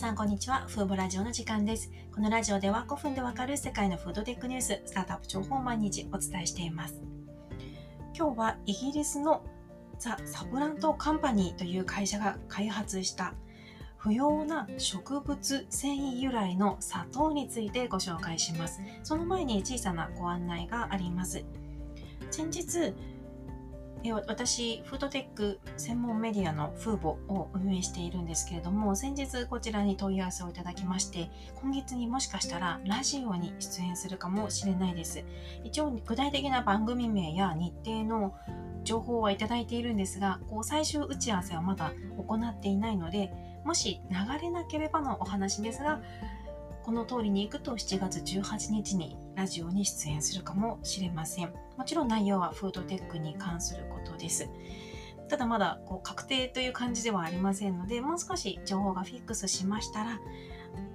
[0.00, 0.64] さんこんにちは。
[0.66, 1.92] フーボラジオの時間です。
[2.14, 6.94] このラジオでは5分でわかる世界のフードテックニュース、スタートアップ情報を毎日お伝えしています。
[8.16, 9.44] 今日はイギリスの
[9.98, 13.34] ザ・サプラントカンパニーという会社が開発した
[13.98, 18.80] 不要な植物繊維由来の砂糖についてご紹介します。
[19.02, 21.44] その前に小さなご案内があります。
[22.30, 22.94] 先日、
[24.26, 35.22] 私、フードテック専門メディアのフーボを運営しているんですけれども、先日こちらに問い合わせをいただきまして、今月にもしかしたらラジオに出演するかもしれないです。
[35.64, 38.34] 一応、具体的な番組名や日程の
[38.84, 43.30] 情報はいただいているんですが、こう最終打ち合わせはまだ行っていないので、
[43.64, 46.00] もし流れなければのお話ですが、
[46.82, 51.52] この通りに行くと7月18日にラジオに出演するかもしれません。
[51.76, 54.48] もちろん内容はフードテックに関することです。
[55.28, 60.18] ただまだこう確定という感じではありませんので、もう少し情報がフィックスしましたら、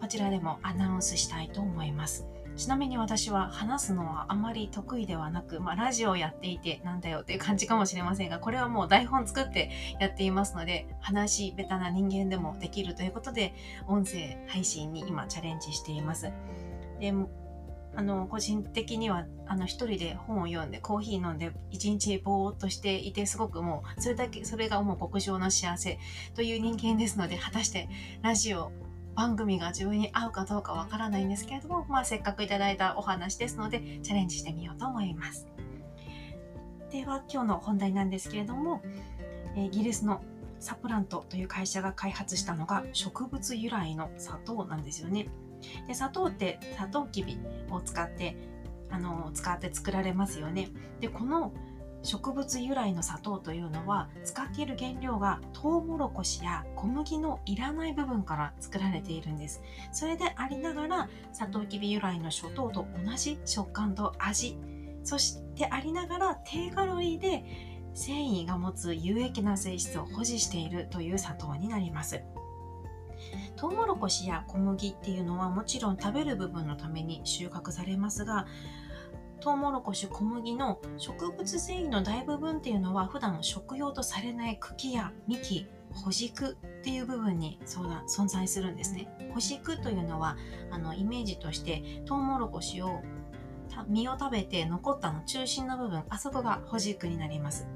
[0.00, 2.26] こちらでもアナウンスしたいと思います。
[2.56, 13.54] ちなみに私は話すのはあまり得意ではなく、まあ、ラジオをやっていてなんだよっていう感じかもしれませんが、これはもう台本作ってやっていますので、話し下手な人間でもできるということで、
[13.88, 16.30] 音声配信に今チャレンジしています。
[17.00, 17.12] で
[17.96, 25.98] あの、個人的には、あの、一人で本を読んで、コーヒー飲んで、一日ぼーっとしていて、すごくもう、それだけ、それがもう極上の幸せ
[26.34, 27.88] という人間ですので、果たして
[28.20, 28.72] ラジオ
[29.14, 35.46] 番組が自分に合うかどうかわからないんですけれども、まあ、せっかくいただいたお話ですので、チャレンジしてみようと思います。
[36.90, 38.82] では、今日の本題なんですけれども、
[39.56, 40.22] イギリスの
[40.64, 45.28] サプラントという会社が開発したのが植物由来の砂糖なんですよね。
[45.86, 47.38] で砂糖ってサトウキビ
[47.70, 48.36] を使って
[48.90, 50.70] あの使って作られますよね。
[51.00, 51.52] でこの
[52.04, 59.62] 植物由来の砂糖というのは使っている原料がトウモロコシや小麦のいらない部分から作られているんです。
[59.90, 64.58] それでありながらサトウキビ由来の諸糖と同じ食感と味。
[65.02, 67.44] そしてありながら低カロリーで
[67.94, 72.22] 繊維が持つ有益な性質を保持しているという砂糖になります。
[73.56, 78.46] トウモロコシや小麦っていうのはもちろん食べる部分のために収穫されますが
[79.40, 89.08] トウモロコシ小麦の植物繊維の大部分っていうのは普段食用とされない茎や幹ほじくっていう部分に存在するんですね。
[89.32, 90.36] 干軸というのは
[90.70, 93.02] あのイメージとしてトウモロコシを
[93.88, 97.66] 実を食べて残ったの中心の部分あそこがほじくになります。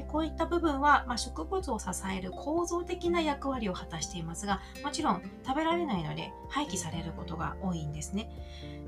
[0.00, 8.30] でこういった部分は、まあ、植物を支える構造的な役割を果たしていますがもちろん食べられないので廃棄されることが多いんですね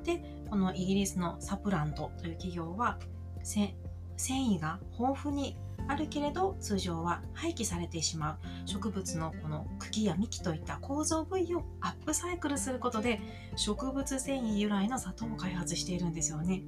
[0.05, 2.99] でこのイギリスのサプラントという企業は
[3.45, 3.75] 繊
[4.19, 13.21] 維が豊富にあるけれど通常は廃棄されてしまう植物のこの茎や幹といった構造部位をアップサイクルすることで
[13.57, 16.63] 植物繊維由来の砂糖を開発しているんですよね。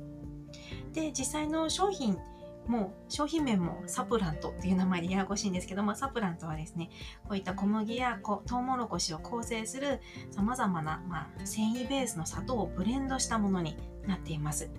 [0.92, 2.18] で実際の商品
[2.66, 6.90] もう商品名もサプラントっていう名前でややこしいんですけども、サプラントはですね、
[7.24, 13.76] こういった小麦やトウモロコシを構成する様々な、まあ、繊維ベースの砂糖をブレンドしたものに
[14.06, 14.70] なっています。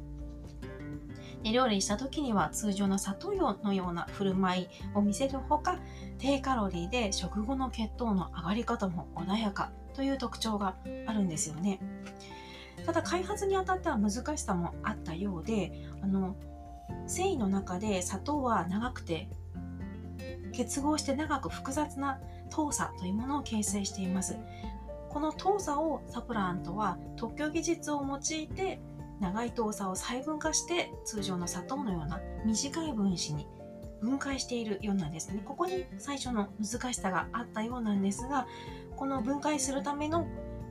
[1.44, 3.32] で料理した時には通常の砂糖
[3.64, 5.78] のような振る舞いを見せるほか、
[6.18, 10.76] 低カロリーで食後の血糖の上がり方も穏やかという特徴が
[11.06, 11.80] あるんですよね。
[12.84, 16.36] ただ開発にあたっては難しさもあったようで、あの
[17.08, 19.30] 繊維の中で砂糖は長くて
[20.52, 22.20] 結合して長く複雑な
[22.50, 24.38] 糖鎖というものを形成しています。
[25.10, 28.82] この糖鎖をサプラントは特許技術を用いて
[29.22, 33.48] 長い糖鎖を細分化して通常の砂糖のような短い分子に
[34.02, 35.42] 分解しているようなんですね。
[35.46, 38.46] ここに最初の難しさがあったようなんですが
[38.98, 40.28] この分解するための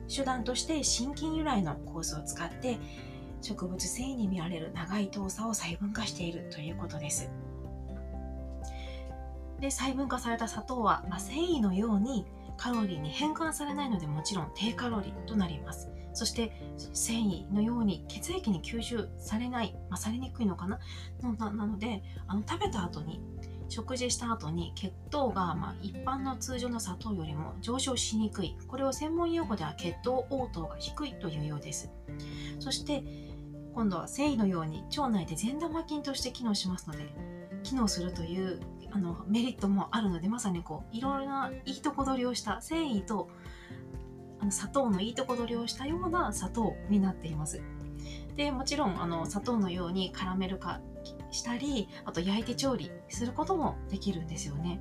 [0.07, 2.77] 手段として心筋由来の酵素を使って
[3.45, 7.29] 植物繊維に見られる長い糖鎖を細分化しているということです。
[9.59, 12.25] で細分化された砂糖は、まあ、繊維のように
[12.57, 15.89] カロリーに変換されないのでもちろん低カロリーとなります。
[16.13, 16.53] そして
[16.93, 20.79] 繊維のように血液に吸収されない、まあ、されにくいのかな
[21.21, 23.21] なのであの食べた後に
[23.67, 31.91] 食事した後に血糖が、まあ、一般の通常の砂糖よりも上昇しにくいこれを専門用語では血糖応答が低いというようです
[32.59, 33.03] そして
[33.75, 37.13] 今度は繊維のように腸内で善玉菌として機能しますので
[37.63, 38.61] 機能するという
[38.91, 43.29] あのメリットもあるのでまさにこういろいろないいとこ取りをした繊維と
[44.39, 47.61] あの砂糖のいいとこ取りをしたような砂糖になっています。
[48.37, 50.79] でもちろんあの砂糖のようにカラメル化
[51.31, 54.79] したりあと焼いて調理することもできるんですよね。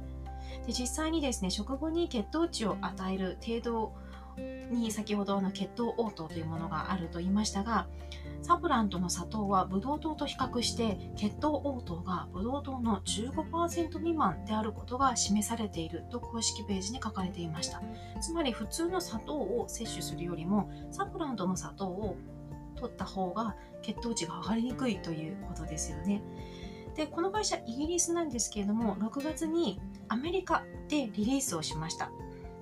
[0.67, 3.93] で実際にですね食後に血糖値を与える程度
[4.71, 7.87] に先ほどの血糖応答というものがあると言いましたが
[8.43, 17.83] サプラントの砂糖はブドウ糖と比較して血糖応答がブドウ糖の15%未満であることが示されていると公式ページに書かれていました。
[18.21, 22.17] つまり普通の砂糖を摂取するよりもサプラントの砂糖を
[22.77, 26.23] 取った方が血糖値が上がりにくいということですよね。
[26.97, 32.11] でこの会社イギリスなんですけれども6月にアメリカでリリースをしました。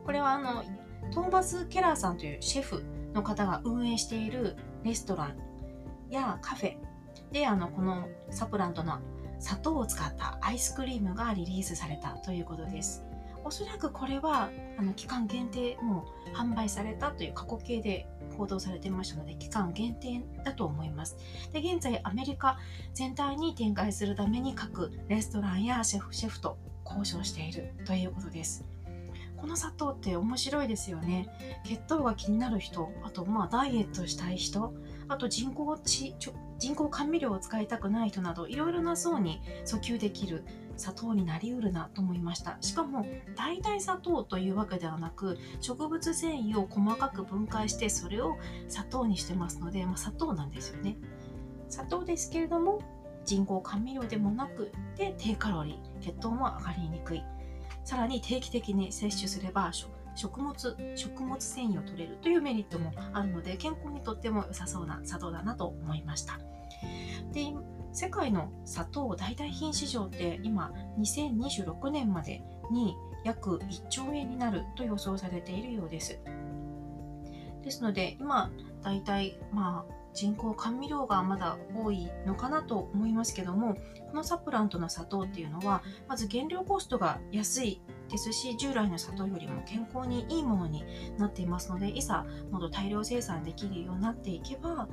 [0.04, 0.64] これはあの
[1.12, 2.82] トーマス・ケラーさんというシェフ
[3.12, 5.36] の方が運営しているレストラン
[6.10, 6.76] やカフェ
[7.30, 8.98] であのこのサプラントの
[9.38, 13.04] 砂糖を使ったアイスクリームがリリースされたということです。
[13.44, 18.06] おそらくこれはあの期間限定もう販売されたという過去形で
[18.38, 21.16] 報道されてましたので期間限定だと思います。
[21.52, 22.56] で現在アメリカ
[22.94, 26.56] 全体に展開するために各レストランやシェフシェフと
[26.86, 28.64] 交渉しているということです。
[29.42, 31.28] この砂糖って面白いですよね。
[31.64, 34.72] 血糖が気になる人、あとまあダイエットしたい人、
[35.08, 36.14] あと人工ち
[36.60, 40.44] 人工甘味料を使いたくない人などいろいろな層に訴求できる
[40.76, 42.56] 砂糖になりうるなと思いました。
[42.60, 43.04] しかも
[43.34, 48.36] 代替砂糖というわけではなく植物繊維を細かく分解してそれを
[48.68, 50.96] 砂糖にしてますので、まあ、砂糖なんですよね。
[51.68, 52.78] 砂糖ですけれども
[53.24, 57.24] 人工甘味料でもなくて低カロリー血糖も上がりにくい。
[57.84, 59.72] さらに定期的に摂取すれば
[60.14, 60.54] 食物
[60.94, 66.38] 食物繊維を取れるというメリットもあるので健康にとっても良さそうな砂糖だなと思いました。
[67.32, 67.52] で
[67.92, 72.94] 世界の砂糖代替品市場って今2026年までに
[73.24, 76.18] 約1兆円になると予想されているようです。
[77.62, 78.50] ですので今
[78.82, 83.74] 大体まあ人工甘味料がまだ多いのかなと思いますけども
[84.10, 87.80] このサプラントの砂糖っていうのはまず原料コストが安い
[88.10, 90.84] ですし従来の砂糖よりも健康にいいものに
[91.18, 94.88] なっていますのでいざもっと大量生産できるようになっていけば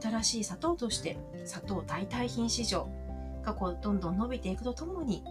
[0.00, 2.88] 新しい砂糖として砂糖代替品市場
[3.42, 5.22] がこうどんどん伸びていくとともに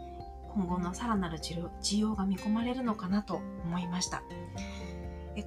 [0.54, 4.22] 今後のさらなる需要が見込まれるのかなと思いました。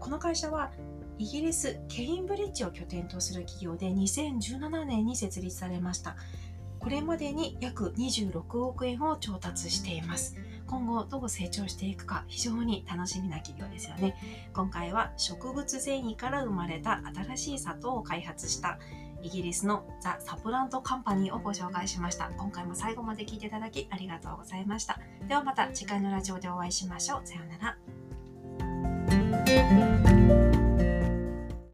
[0.00, 0.72] この会社は
[1.18, 6.16] イギリスケインブリッジを拠点とする企業で2017年に設立されました。
[6.78, 10.36] これまでに約26億円を調達しています。
[10.66, 14.16] 今後どう成長していくか非常に楽しみな企業ですよね。
[14.52, 18.78] 今回は植物繊維から生まれた新しい砂糖を開発した
[19.22, 22.30] イギリスのザ・サプラントカンパニーをご紹介しました。
[22.36, 25.00] 今回も最後まで聞いていただきありがとうございました。
[25.26, 27.26] ではまた次回のラジオでお会いしましょう。
[27.26, 27.76] さようなら。